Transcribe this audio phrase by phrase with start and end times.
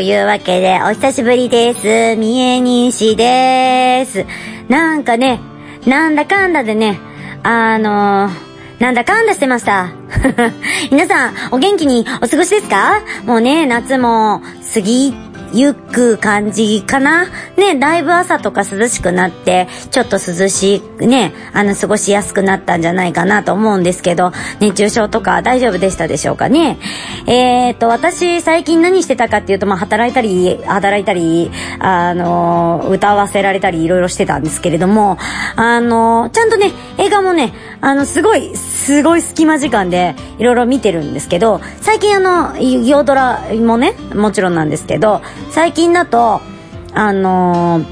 [0.00, 2.16] というわけで、お久しぶりです。
[2.16, 4.24] 三重西です。
[4.66, 5.40] なんかね、
[5.86, 6.98] なんだかんだでね、
[7.42, 9.92] あのー、なんだかんだしてました。
[10.90, 13.02] 皆さん、お元気にお過ごしですか？
[13.26, 14.40] もうね、夏も
[14.72, 15.12] 過ぎ
[15.52, 17.26] ゆっく感じかな？
[17.56, 26.78] ね、だいぶ朝とか涼しくなって、ちょっと涼しい、ね、あの、過ごしやすくなったんじゃないかなと思うんですけど、熱中症とか大丈夫でしたでしょうかね？
[27.26, 35.18] えーと、私、最近何してたかっていうと、まあ、働いたり、働いたり、あの、歌わせられたり、いろいろしてたんですけれども、
[35.56, 46.40] あの、ちゃんとね、映画もね、あの、すごい、すごい隙間時間で、いろいろ見てるんですけど、最近あの、ヨドラもね、もちろんなんですけど、最近だと、
[46.92, 47.84] あの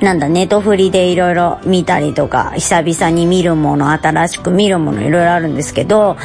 [0.00, 6.16] なんだ、ネトフリでいろいろ見たりとか、久々に見るもの、新しく見るものいろいろあるんですけど、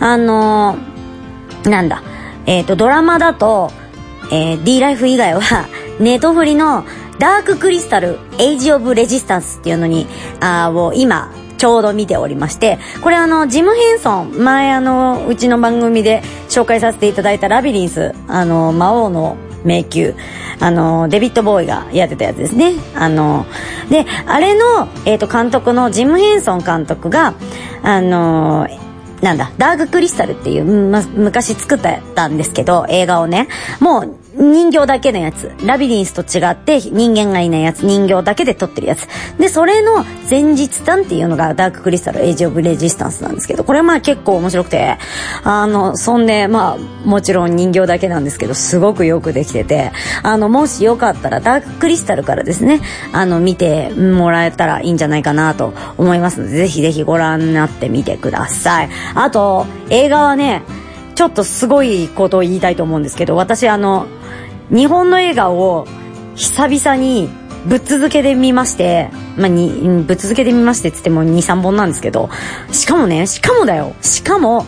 [0.00, 0.76] あの
[1.64, 2.02] なんだ、
[2.46, 3.70] えっ、と、ドラマだと、
[4.30, 5.40] えー、D ライフ以外は、
[5.98, 6.84] ネトフリの
[7.18, 10.06] ダーククリスタル、エイジオブレジスタンスっていうのに、
[10.40, 20.14] あを今、ちょうど見ておりまして、これあの、ジム・ヘンソン、前あの、うちの番組で紹介させていただいたラビリンス、あの、魔王の迷宮、
[20.60, 22.74] あの、デビッド・ボーイがやってたやつですね。
[22.94, 23.46] あの、
[23.90, 27.34] で、あれの、えっ、と、監督のジム・ヘンソン監督が、
[27.82, 28.68] あの、
[29.20, 31.78] なんだ、ダーククリスタルっていう、ま、昔作っ
[32.14, 33.48] たんですけど、映画をね、
[33.80, 39.06] もう人形だけのやつ、ラビリンスと違って人間がいないやつ、人形だけで撮ってるやつ。
[39.38, 44.96] で、それの前日譚っていうのがダーククリスタルエイジオブレジスタンスなんですけど、これはまあ結構面白くて、
[45.44, 52.80] あの、そんで、まあ、もちろん人形だけなんですけど、すごくよくできてて、あの、もしよかったらダーククリスタルからですね、
[53.12, 58.88] あの、見てもらえたらいいんじゃないかなと思いますので、ぜひぜひご覧になってみてください。
[59.14, 60.62] あと、映画はね、
[61.14, 64.06] ちょっとすごいことを言いたいと思うんですけど、私あの、
[64.70, 65.86] 日本の映画を
[66.34, 67.28] 久々に
[67.66, 72.28] ぶっ続けで見まして、まあ、に、ぶっ続けで見ましてって言っても2、3本なんですけど、
[72.72, 74.66] しかもね、しかもだよ、しかも、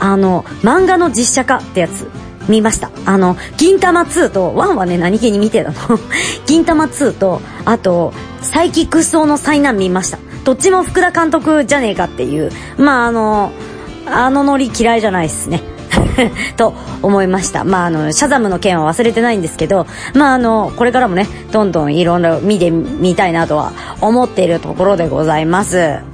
[0.00, 2.10] あの、漫画の実写化ってやつ、
[2.48, 2.90] 見ました。
[3.06, 5.98] あの、銀玉2と、1はね、何気に見てたの。
[6.46, 8.12] 銀玉2と、あと、
[8.42, 10.18] サイキックス王の災難見ました。
[10.44, 13.52] どっちも福田監督じゃねえかっていう、まあ、あの、
[14.06, 15.62] あのノリ嫌いじゃないですね。
[16.56, 17.64] と思いました。
[17.64, 26.13] まあ、あの、シャザムの件は忘れてないんですけど、まあ、あの、これからもね、どんどんいろんな見てみたいなとは思っているところでございます。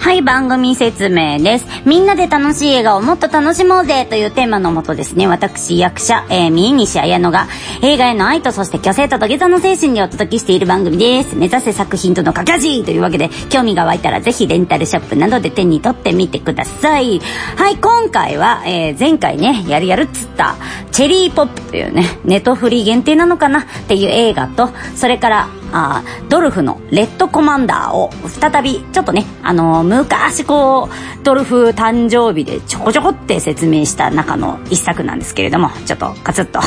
[0.00, 1.66] はい、番組説明です。
[1.84, 7.48] みんなで楽しい映画をもっと楽しもうぜというテーマのもとですね、私、役者、えー、三重西彩乃が
[7.82, 11.36] 映画への愛とそして虚勢と土下座の精神でお届けしている番組です。
[11.36, 17.20] 目指せ作品との架け橋というわけで、興味が湧いたらぜひレンタルショップなどで手に取ってみてください。
[17.56, 20.56] はい、今回は、えー、前回ね、やるやるっつった、
[20.92, 36.60] チェリーポップというね、ネトフリー限定なのかなっていう映画と、それから、あドルフのレッドコマンダーを再びちょっとねあのー、昔こうドルフ誕生日でちょこちょこって説明した中の一作なんですけれどもちょっとカツッと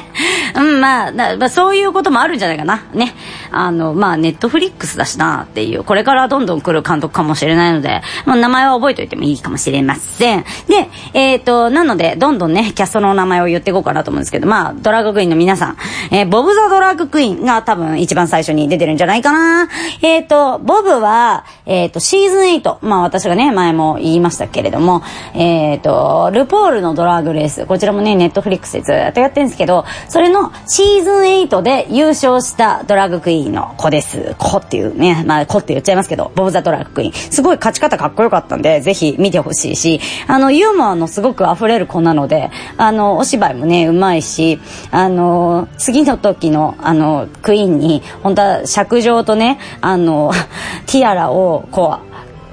[0.54, 2.82] うん、まあ、そういうこともあるんじゃないかな。
[2.92, 3.14] ね。
[3.52, 10.44] あの、まあ、ネットフリックスだしなっていう、これからどんどん来る監督かもしれないので、まあ、名前は覚えておいてもいいかもしれません。
[10.68, 15.76] で、えっ、ー、と、なので、どんどんね、キャストの名前を言っていこうかなと思うんですけど、まあ、ドラッグクイーンの皆さん、
[16.10, 19.68] えー、ボブ・ザ・ドラッグクイーンが多分一番最初に出てるんじゃないかな。
[20.02, 25.02] えっ、ー、と、ボブは、えっ、と、シーズン8、まあ、私がね、前も言いましたけれども、
[25.34, 34.34] えっ、と、ルポールのドラッグレース、こちらもね、ネットフリックスでずっとやってるんですけど、それのシーズン8で優勝したドラッグクイーンの子です。
[34.38, 37.12] 子っていうね、まあ、子って言っちゃいますけど、ボブ・ザ・ドラッグクイーン。
[37.12, 44.60] すごい勝ち方かっこよかったんで、ぜひ見てほしいし、あの、ユーモアのすごく溢れる子なので、あの、お芝居もね、うまいし、
[44.90, 50.32] あの、次の時の、あの、クイーンに、本当は尺状とね、あの、
[50.86, 51.98] ティアラを、こ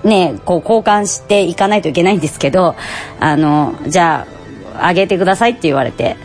[0.03, 2.75] う、ね、こう交換していかないといけないんですけど、
[3.19, 4.25] あの、じゃ
[4.79, 6.15] あ、あげてくださいって言われて、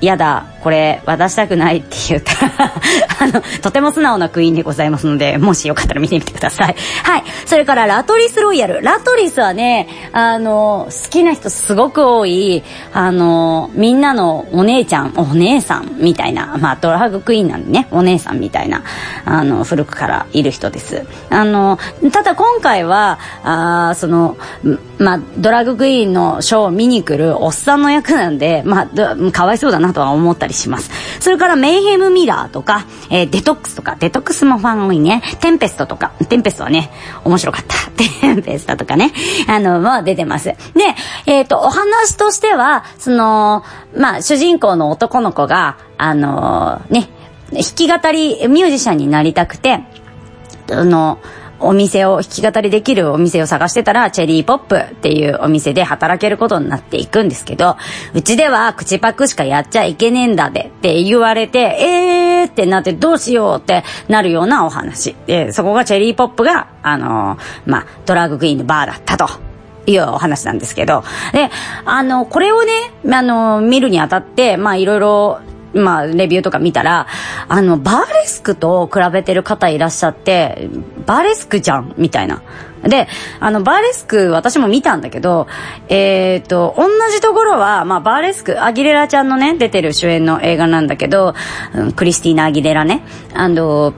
[0.00, 2.72] やだ、これ渡したくないって言ったら
[3.22, 6.74] あの、とても素直なクイーンでございますので、もしよかったら見てみてください。
[7.04, 7.24] はい。
[7.44, 8.82] それからラトリスロイヤル。
[8.82, 18.82] ラトリスはね、あの、好きな人すごく多い、あの、みんなのお姉ちゃん、お姉さんみたいな、まあドラッグクイーンなんでね、お姉さんみたいな、
[19.24, 21.06] あの、古くからいる人です。
[21.30, 21.78] あの、
[22.10, 24.36] ただ今回は、あその、
[24.98, 30.90] まあ、ドラッグクイーンのショーを見に来るおっさんの役なんで、まあ、かわいそうだなとは思ったりします。
[31.20, 35.22] それからメイヘムミラーとか、えー、デトックスとか、デトックスもファン多いね。
[35.40, 36.90] テンペストとか、テンペストはね、
[37.24, 37.76] 面白かった。
[37.96, 39.12] テンペストとかね、
[39.48, 40.46] あの、も出てます。
[40.46, 40.56] で、
[41.26, 43.64] えっ、ー、と、お話としては、その、
[43.96, 47.08] まあ、主人公の男の子が、あのー、ね、
[47.52, 49.80] 弾き語りミュージシャンになりたくて、
[50.70, 51.18] あの、
[51.60, 57.76] お店を、弾き語りできるお店を探してたら、チェリーポップっていうお店で働けることになっていくんですけど、
[58.14, 65.14] うちでは口パクしかやっちゃいけねえんだでって言われて、えーってなってどうしようってなるようなお話。
[65.26, 69.28] で、そこがチェリーポップが、あのー、まあ、ドラッグクイーンのバーだったと。
[69.88, 71.04] いうお話なんですけど。
[71.32, 71.48] で、
[71.84, 72.72] あの、これをね、
[73.08, 75.40] あの、見るにあたって、まあ、いろいろ
[75.76, 77.06] まあ、レビューとか見たら、
[77.48, 80.68] あの、バーレスクと比べてる方いらっしゃって、
[81.06, 82.42] バーレスクじゃんみたいな。
[82.82, 83.08] で、
[83.40, 85.46] あの、バーレスク私も見たんだけど、
[85.88, 91.34] えっ、と、同じところは、まあ、バーレスク、アギレラちゃんのね、出てる主演の映画なんだけど、
[91.96, 93.02] クリスティーナ・アギレラね。
[93.34, 93.92] あの、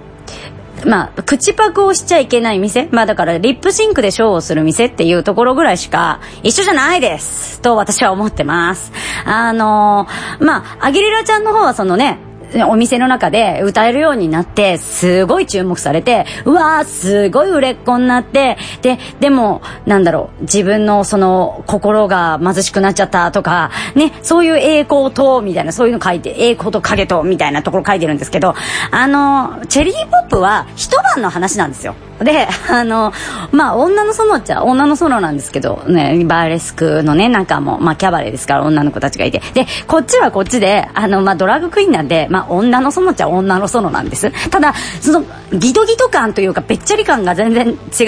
[0.86, 8.92] まあ、口パクをしちゃいけない店まあだからリップシンクでショーをする店っていうところぐらいしか一緒じゃないですと私は思ってます。
[9.24, 12.18] あのー、まあ、アギレラちゃんの方はそのね、
[12.68, 28.54] お店の中で歌えるようになって、すごい注目されて、うわー、すごい売れっ子になって、で、でも、なんだろう、自分のその、心が貧しくなっちゃったとか、ね、そういう栄光と、みたいな、そういうの書いて、栄光と影と、みたいなところ書いてるんですけど、
[28.90, 31.94] あの、チェリーポップは一晩の話なんですよ。
[32.20, 33.12] で、あの、
[33.52, 39.40] まあ、女の園っちゃ女の園なんですけど、ね、バーレスクのね、なんかも、まあ、キャバレーですから女の子たちがいて。
[39.54, 44.30] で、こっちはこっちで、あの、まあ、ドラッグクイーンなんで、まあ、女の園っちゃ女の園なんです。
[44.50, 48.04] ただ、その、ギトギト感というか、べっちゃり感が全然違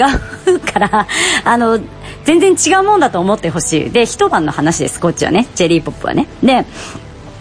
[0.47, 1.07] うから、
[1.43, 1.79] あの、
[2.23, 3.91] 全然違うもんだと思ってほしい。
[3.91, 5.47] で、一晩の話です、こっちはね。
[5.55, 6.27] チェリーポップはね。
[6.43, 6.65] で、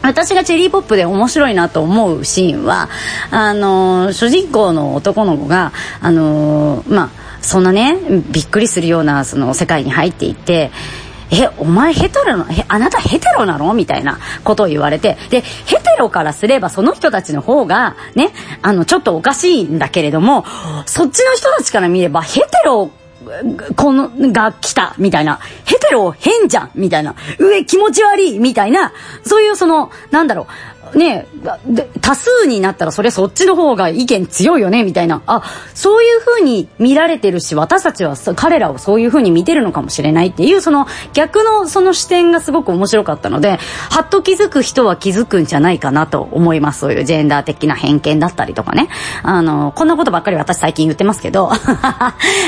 [0.02, 2.88] 私がチェリーポップで面白いなと思うシーンは、
[3.30, 7.10] あの、主人公の男の子が、あの、まあ、
[7.42, 7.96] そんなね、
[8.30, 10.70] びっくりするような、その世界に入っていって、
[11.32, 13.72] え、お前ヘテロなえ、あなたヘテロなの？
[13.72, 15.16] みたいなことを言われて。
[15.30, 20.44] で、ヘテロからすればその人たちの方が、ね、あの、ちょっとおかしいんだけれども、
[20.86, 22.90] そっちの人たちから見れば、ヘテロ
[23.76, 25.40] この、が来た、みたいな。
[25.66, 27.14] ヘテロ変じゃん、みたいな。
[27.38, 28.92] 上気持ち悪い、みたいな。
[29.24, 30.46] そういうその、なんだろ
[30.79, 30.79] う。
[30.94, 31.26] ね
[32.00, 35.22] 多数になったらそれそっちの方が意見強いよねみたいな。
[35.26, 35.42] あ
[35.74, 43.58] そういう風に見られてるし私たちは彼らをそういう風に見てるのかもしれないっていうその逆のその視点がすごく面白かったので
[43.90, 46.80] はっと気づく人は気づくんじゃないかなと思います。
[46.80, 48.88] そういうジェンダー的な偏見だったりとかね。
[49.22, 51.50] あのこんなことばっかり私最近言ってますけど。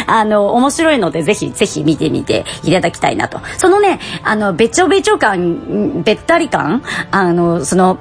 [0.07, 3.41] あの面白いのでぜひぜひ見てみていただきたいなと。
[3.59, 7.99] そのねあのべちょべちょ感べったり感あのその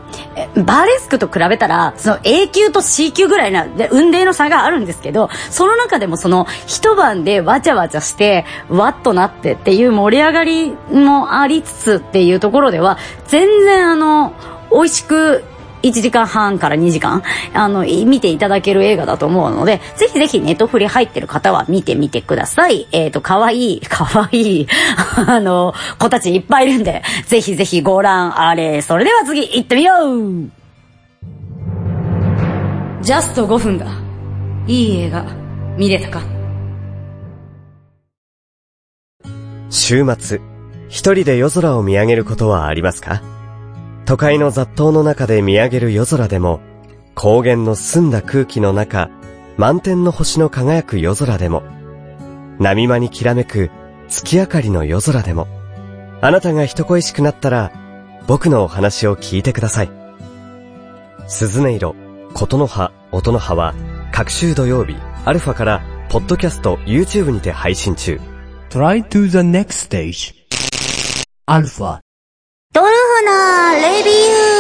[0.55, 12.97] バーレスクと比べたら、その A 級と C 級ぐらいな、で運命の差があるんですけど、その中でもその一晩でわちゃわちゃして、わっとなってっていう盛り上がりもありつつっていうところでは、
[13.27, 14.33] 全然あの、
[14.71, 15.43] 美味しく
[15.83, 17.23] 1時間半から2時間、
[17.53, 22.87] あの、見ていただける映画だと思うので、ぜひぜひネットフリ入ってる方は見てみてください。
[22.91, 24.67] えっ、ー、と、かわいい、かわいい、
[25.27, 28.81] あの、子たちいっぱいいるんで、ぜひぜひご覧あれ。
[28.81, 30.49] それでは次、行ってみよう
[33.01, 33.87] ジャスト5分だ。
[34.67, 35.25] いい映画、
[35.77, 36.21] 見れたか
[39.69, 40.39] 週末、
[40.89, 43.40] 一人で夜空を見上げることはありますか？
[44.05, 46.59] 都会の雑踏の中で見上げる夜空でも、
[47.15, 49.09] 高原の澄んだ空気の中、
[49.57, 51.63] 満天の星の輝く夜空でも、
[52.59, 53.69] 波間にきらめく
[54.07, 55.47] 月明かりの夜空でも、
[56.21, 57.71] あなたが人恋しくなったら、
[58.27, 59.91] 僕のお話を聞いてください。
[61.27, 61.95] 鈴音色、
[62.33, 63.73] 琴の葉、音の葉は、
[64.11, 68.19] 各週土曜日、アルファから、ポッドキャスト、YouTube にて配信中。
[68.69, 70.33] Try to the next stage.
[71.47, 72.00] Alpha.
[73.75, 74.51] レビュー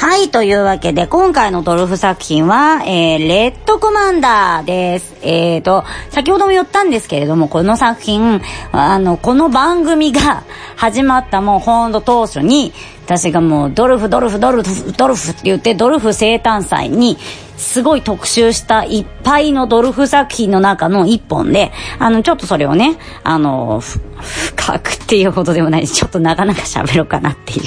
[0.00, 5.14] はい、というわけで、今回のドルフ作品は、えー、レッドコマンダーです。
[5.20, 8.40] えーと、先ほども言ったんですけれども、この作品、
[8.72, 10.42] あの、この番組が
[10.76, 12.72] 始まったもうほんと当初に、
[13.04, 17.18] 私がもうドルフ、ドルフ、ドルフ、ドルフって言って、ドルフ生誕祭に、
[17.60, 27.60] すごい特集したいっぱいのドルフ作品の中の一本で、あの、ちょっとそれをね、あの、深くっていうほどでもないし、ちょっとなかなか喋ろうかなってい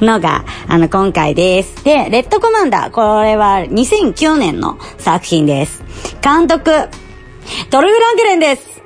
[0.00, 1.84] うのが、あの、今回です。
[1.84, 5.84] で、レッドコマンダー、これは2009年の作品です。
[6.22, 6.70] 監督、
[7.70, 8.82] ドルフ・ラングレンです。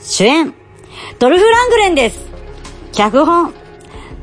[0.00, 0.54] 主演、
[1.18, 2.18] ドルフ・ラングレンです。
[2.92, 3.52] 脚本、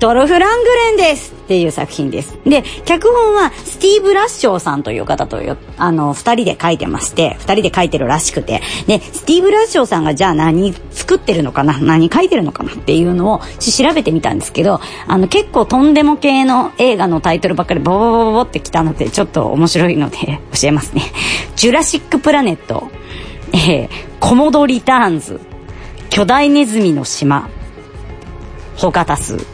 [0.04, 2.38] ドルフ・ラングレンですっていう作品です。
[2.44, 21.04] で、脚本はスティーブ・ラッショーさんという方とよ、あの、二人で書いてまして、二人で書いてるらしくて、で、スティーブ・ラッショーさんがじゃあ何作ってるのかな何書いてるのかなっていうのを調べてみたんですけど、あの、結構とんでも系の映画のタイトルばっかりボボボボボってきたので、ちょっと面白いので教えますね。
[21.56, 22.90] ジュラシック・プラネット、
[23.54, 25.40] えー、コモド・リターンズ、
[26.10, 27.48] 巨大ネズミの島、
[28.76, 29.53] 他多数。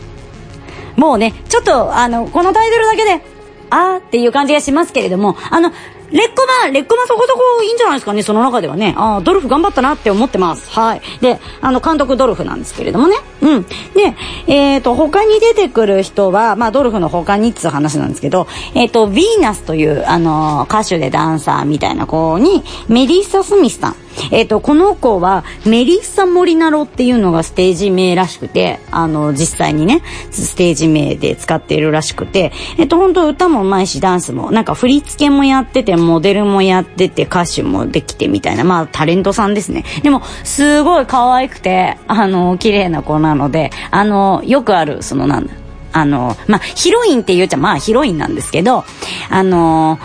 [1.00, 3.22] もうね、ちょっと、あの、このタイトルだけで、
[3.70, 5.72] あーっていう感じがしますけれども、あの、
[6.12, 8.96] レッコマ、レッコマそこそこいいんじゃないですかね、その中ではね。
[8.98, 10.70] あードルフ頑張ったなって思ってます。
[10.72, 11.01] はい。
[11.22, 13.15] で、あの、監督ドルフなんですけれどもね。
[13.41, 13.63] うん。
[13.63, 14.15] で、
[14.48, 23.96] えっ、と、他に出てくる人は、まあ、ドルフの他にっつう話なんですけど、えっ、と、ヴィーナスという、あの、歌手でダンサーみたいな子に、メリッサ・スミスさん。
[24.31, 39.83] えっ、と、この子は、メリッサ・モリナロっていうのがステージ名らしくて、あの、実際にね、ステージ名で使っているらしくて、えっ、と、本当歌も上手いし、ダンスも、なんか振り付けもやってて、モデルもやってて、歌手もできてみたいな、まあ、タレントさんですね。
[40.03, 45.53] でも、すごい可愛くて、あの、綺麗な子なので、あの、よくある、その、なんだ、
[45.91, 48.83] あの、まあ、ヒロインって言うちゃ、まあ、ヒロインなんですけど、
[49.29, 49.99] あの、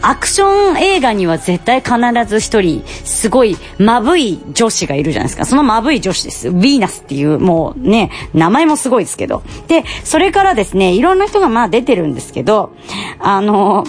[0.00, 1.94] アクション映画には絶対必
[2.26, 5.44] ず一人、すごい、まぶい女子がいるじゃないですか。
[5.44, 6.48] そのまぶい女子です。
[6.48, 9.42] ヴィーナスっていう、もうね、名前もすごいですけど。
[9.66, 12.72] で、それからですね、いろんな人がまあ出てるんですけど、
[13.18, 13.84] あの、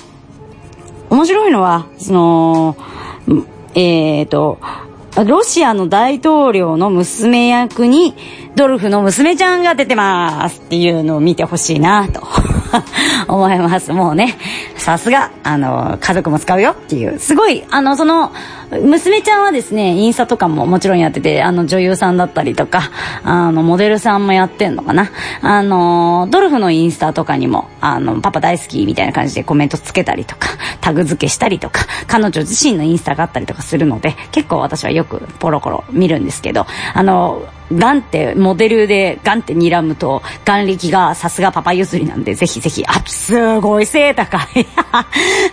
[1.09, 2.77] 面白いのは、その、
[3.75, 4.59] えっ、と、
[5.25, 8.15] ロシアの大統領の娘役に、
[8.59, 12.27] ドルフの娘ちゃんが出てますっていうのを見てほしいなと
[13.33, 13.93] 思います。
[13.93, 14.37] もうね、
[14.75, 17.19] さすが、あの、家族も使うよっていう。
[17.19, 18.33] すごい、あの、その、
[18.83, 22.91] 娘ちゃんはですね、インスタとかももちろんやってて、あの、女優さんだったりとか、
[23.23, 25.09] あの、モデルさんもやってんのかな。
[25.41, 30.49] あの、ドルフのインスタとかにも、あの、パパ大好きみたいな感じでコメントつけたりとか、
[30.81, 44.65] タグ付けしたりとか、彼女自身のインスタがあったりとかするので、結構私はよくポロコロ見るんですけど、あの、ガンって、モデルでガンって睨むと、眼力がさすがパパ譲りなんで、ぜひぜひ、あ、すごい背高い。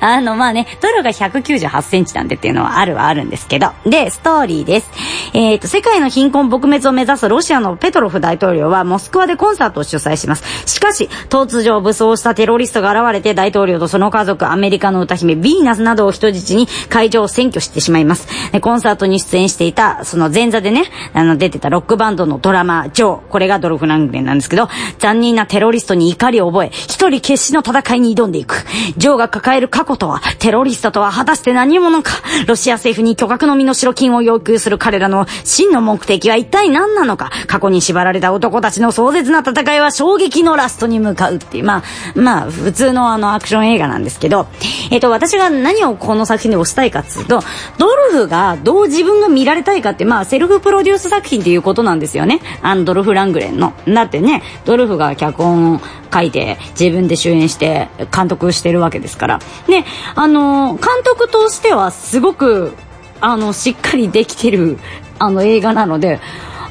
[0.01, 3.73] あの、まあね、ドルが198センチなんでっていうのはあるはあるんですけど。
[3.85, 4.91] で、ストーリーです。
[5.35, 10.45] えっ、と、世界の貧困撲滅を目指すロシアのペトロフ大統領は、モスクワでコンサートを主催します。
[10.67, 18.29] しかし、突如武装したテロリストが現れて、大統領とその家族、アメリカの歌姫、ヴィーナスなどを人質に会場を占拠してしまいます。
[18.53, 23.21] でコンサートに出演していた、その前座でね、あの、出てたロックバンドのドラマ、ジョー。
[23.29, 28.65] これがドルフ・ラングレンなんですけど、残忍なテロリストに怒りを覚え、一人決死の戦いに挑んでいく。
[28.97, 32.13] ジョーが抱える過去とは、テロリストとは果たして何者か。
[32.47, 37.31] ロシア政府に巨額の身代金を要求する彼らの真の目的は一体何なのか。
[37.49, 41.83] 過去に縛られた男たちの壮絶な戦いは衝撃のラストに向かうっていう、まあ、
[42.15, 44.47] まあ、普通のあの、アクション映画なんですけど、
[44.91, 47.41] えっと、私が何をこの作品で推したいかっていうと、
[47.79, 52.41] ドルフがどう自分が見られたいかって、まあ、セルフプロデュース作品っていうことなんんですよね。
[52.63, 53.73] あの、ドルフ・ラングレンの。
[53.89, 55.81] だってね、ドルフが脚本を
[56.13, 59.39] 書いて、自分で主演して、監督してるわけですから。
[59.67, 59.85] で、
[60.15, 62.75] あの、監督としてはすごく、
[63.21, 64.79] あの、しっかりできてる、
[65.19, 66.21] あの、映画なので、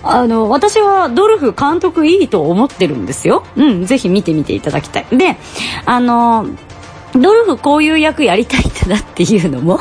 [0.04, 3.44] あの、私はドルフ監督いいと思ってるんですよ。
[3.56, 5.06] うん、ぜひ見てみていただきたい。
[5.12, 5.38] で、
[5.86, 6.46] あの、
[7.14, 9.80] ドルフこういう役やりたいんだなっていうのも、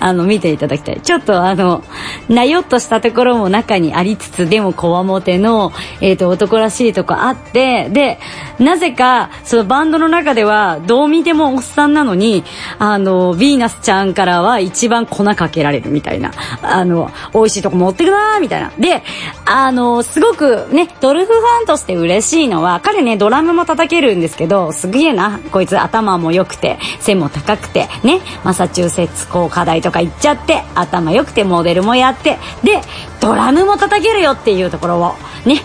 [0.00, 1.00] あの、見ていただきたい。
[1.00, 1.82] ちょっとあの、
[2.28, 8.18] なよっとしたところも中にありつつ、でもこわもての、えっ、と、男らしいとこあって、で、
[8.58, 12.44] なぜか、そのバンドの中では、どう見てもおっさんなのに、
[12.78, 18.72] あの、ヴィーナスちゃんからは一番粉かけられるみたいな、あの、美味しいとこ持ってくなーみたいな。
[18.78, 19.02] で、
[19.44, 32.82] あの、すごくね、ドルフファンとして嬉しいのは、彼ね、ドラムも叩けるんですけど、すげえな、こいつ頭も良くて、背も高くて、ね、マサチューセッツ工科大とかとか行っちゃって、頭良くてモデルもやって、で、
[33.20, 35.14] ドラムも叩けるよっていうところを、
[35.46, 35.62] ね、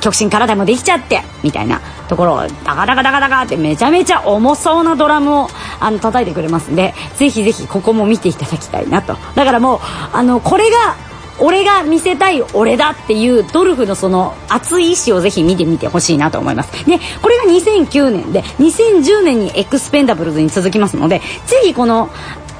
[0.00, 5.48] 極真からでもできちゃってみたいなところをダカダカダカダカってめちゃめちゃ重そうなドラムを
[5.80, 9.16] あの叩いてくれますんでぜひぜひここも見ていただきたいなと。
[9.34, 9.78] だからもう
[10.12, 10.96] あのこれが
[11.40, 16.84] 俺が見せたい俺だっていうドルフのその熱い意志をぜひ見てみてほしいなと思います。
[16.86, 22.10] でこれが2009年で2010年にエクスペンダブルズに続きますのでぜひこの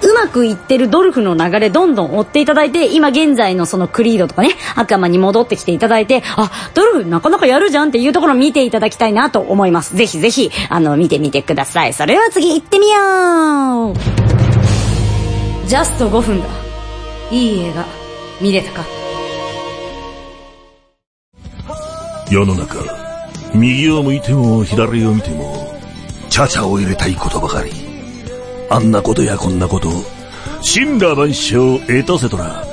[0.02, 9.96] うまくいってるドルフの流れどんどん追っていただいて、今現在のそのクリードとかね、悪魔に戻ってきていただいて、あ、ドルフなかなかやるじゃんっていうところを見ていただきたいなと思います。
[9.96, 11.92] ぜひぜひ、あの、見てみてください。
[11.92, 13.94] それでは次行ってみよう
[15.66, 16.46] ジャスト5分だ。
[17.30, 17.84] いい映画、
[18.40, 18.84] 見れたか
[22.30, 22.78] 世の中、
[23.54, 25.74] 右を向いても左を見ても、
[26.28, 27.83] チャチャを入れたいことばかり。
[28.74, 29.88] あんなことやこんなこと、
[30.64, 32.64] 神羅万象エトセトラ。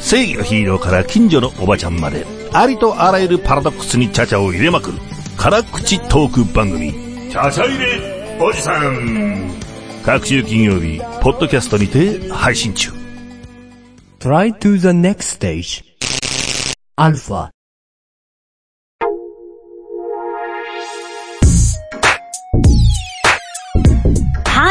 [0.00, 2.24] 正義のヒーローから近所のおばちゃんまで、
[2.54, 4.98] ありとあらゆるパラドックスにチャチャを入れまくる、
[5.36, 6.90] 辛口トーク番組、
[7.30, 9.50] チャチャ入れおじさん。
[10.06, 12.92] 各週金曜日、ポッドキャストにて配信中。
[14.20, 15.84] Try to the next stage.
[16.96, 17.34] Alpha.
[17.34, 17.55] は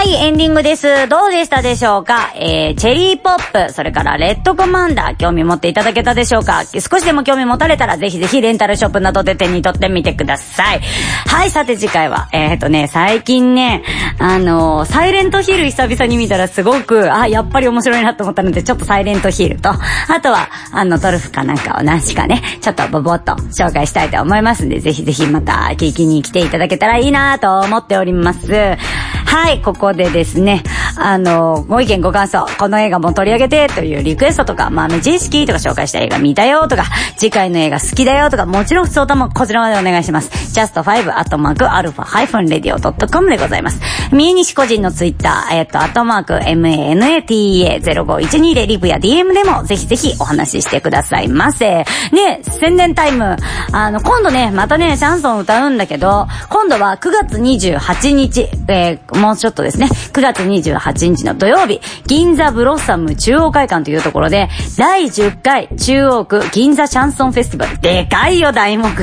[0.05, 1.07] い、エンディングです。
[1.09, 2.31] どうでしたでしょうか？
[2.35, 6.63] えー、チェリーポップ、それからレッドコマンダー、興味持っていただけたでしょうか？
[6.65, 10.81] 少しでも興味持たれたら、ぜひぜひレンタルショップなどで手に取ってみてください。
[11.27, 13.83] はい、さて次回は、えっ、とね、最近ね、
[14.19, 28.77] あのーサイレントヒール久々に見たらすごく、あ、やっぱり面白いなと思ったので、ちょっとサイレントヒールと、あとは、あの、トルフかなんかを何しかね、ちょっとボボっと紹介したいと思いますんで、ぜひぜひまた聞きに来ていただけたらいいなと思っております。
[29.25, 30.63] はい、ここでですね、
[30.97, 36.83] あの、ご意見ご感想、この映画も取り上げてというリクエストとか、豆知識とか紹介した映画見たよとか、
[37.17, 40.29] 次回の映画好きだよとか、もちろん普通ともこちらまでお願いします。
[40.59, 43.79] just5-alpha-radio.com でございます。
[44.15, 51.83] 三重西個人のツイッター、えっと、アットマーク manata0512 でリブや DM でもぜひぜひお話ししてくださいませ。
[52.13, 53.35] で、宣伝タイム、
[53.73, 64.47] あの、今度ね、またね、シャンソン歌うんだけど、今度は9月28日、えー、もうちょっとですね、9月28日の土曜日、銀座ブロッサム中央会館というところで、
[64.77, 68.93] 第10回中央区銀座シャンソンフェスティバル、でかいよ題目が、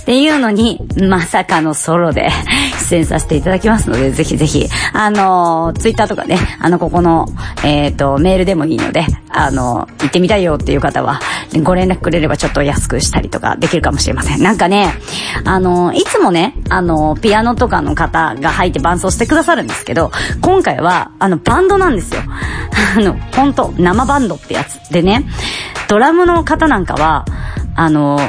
[0.00, 2.30] っていうのに、まさかのソロで
[2.88, 7.26] 出演させていただきますので、ぜひぜひ、あのツイッターとかね、あの、ここの、
[7.64, 11.20] えっ、と、メールでもいいので、あの行ってみたいよっていう方は、
[11.62, 14.42] ご連絡くれればちょっと安くしたりとかできるかもしれません。
[14.42, 14.92] なんかね、
[15.44, 22.22] あのいつもね、あのピアノとかの方が入って伴奏してくださるんですけど、今回は、あの、バンドなんですよ。
[22.96, 24.78] あの、本当生バンドってやつ。
[24.90, 25.24] でね、
[25.88, 27.24] ドラムの方なんかは、
[27.74, 28.20] あの、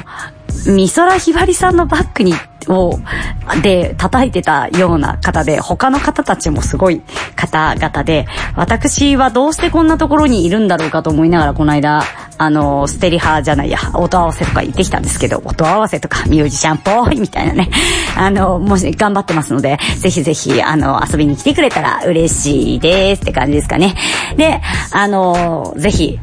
[0.66, 2.34] 美空ひばりさんのバックに、
[2.68, 3.00] を、
[3.62, 7.02] で、叩いてたような方で、他の方たちもすごい
[7.36, 12.04] 方々で、私はどうしてこんなところにいるんだろうかと思いながら、この間、
[12.38, 17.70] あの、ステリハじゃないや、音合わせとか行ってきたんですけど、音合わせとかミュージシャンっぽいみたいなね、
[18.18, 23.96] あの、もし頑張ってますので、ぜひぜひ、あの、遊びに来てくれたら嬉しいですって感じですかね。
[24.38, 26.20] で、あの、ぜひ、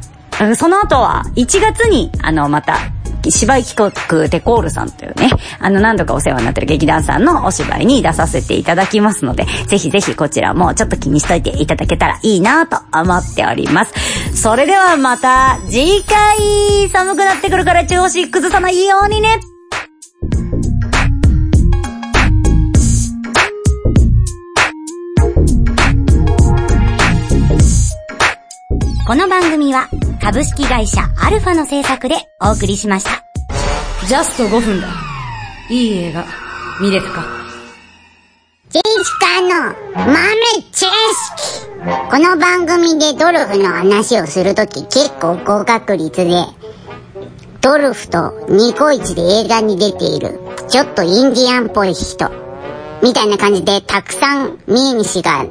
[0.56, 2.78] その後は、1月に、あの、また、
[3.28, 13.92] 芝居企画テコールさんというね、あの何度かお世話になってる劇団さんのお芝居に出させていただきますので、ぜひぜひこちらもちょっと気にしといていただけたらいいなと思っております。
[14.34, 19.40] それではまた次回寒くなってくるから調子崩さないようにね
[29.06, 29.88] この番組は
[30.30, 33.24] 株式会社アルファの制作でお送りしました。
[34.06, 34.88] ジャスト5分だ。
[35.70, 36.22] いい映画、
[36.82, 37.24] 見れたか
[38.68, 40.18] ジェイシカの豆
[40.70, 41.64] 知識
[42.10, 46.44] この番組でドルフの話をするとき結構高確率で、
[47.62, 52.30] ドルフとニコイチで映画に出ている、ちょっとインディアンっぽい人。
[53.02, 55.46] みたいな感じで、たくさん、三重西が、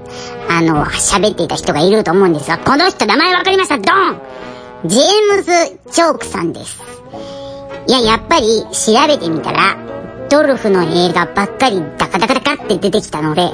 [0.50, 3.78] あの、喋っていた人がいると思うんですが、この人、名前わかりました？
[3.80, 4.47] ドン
[4.86, 5.52] ジェームズ・
[5.92, 6.80] チョークさんです。
[7.88, 9.76] いや、やっぱり、調べてみたら、
[10.30, 13.50] ドルフの映画ばっかりダカダカダカって出てきたので、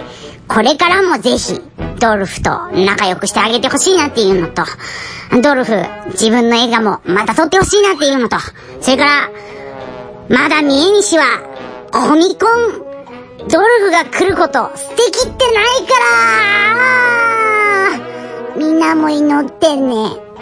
[0.49, 1.62] これからもぜひ、
[1.99, 4.63] ドルフと仲良くしてあげてほしいなっていうのと、
[5.41, 5.73] ドルフ、
[6.12, 8.38] 自分の映画もまた撮ってほしいなっていうのと、
[8.81, 9.29] それから、
[10.27, 11.23] まだ三重西は、
[11.91, 16.93] コミコン、ドルフが来ること、捨てきってないから
[18.57, 20.33] みんなも祈ってね。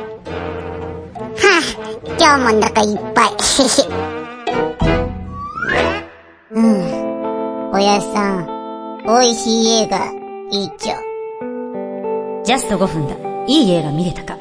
[1.42, 1.62] はあ、
[2.20, 3.30] 今日もお腹いっぱい。
[6.54, 7.72] うん。
[7.74, 8.46] おやさん、
[9.06, 9.98] 美味しい映画、
[10.52, 10.96] いいっちょ。
[12.44, 13.16] ジャスト5分だ。
[13.48, 14.38] いい映画見れたか？